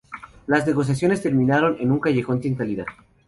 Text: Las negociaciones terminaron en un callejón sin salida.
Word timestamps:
Las 0.47 0.65
negociaciones 0.65 1.21
terminaron 1.21 1.77
en 1.79 1.91
un 1.91 1.99
callejón 1.99 2.41
sin 2.41 2.57
salida. 2.57 2.87